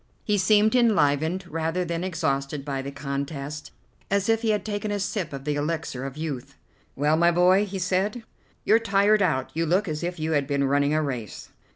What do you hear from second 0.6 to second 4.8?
enlivened rather than exhausted by the contest, as if he had